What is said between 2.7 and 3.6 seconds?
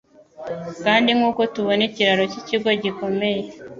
gikomeye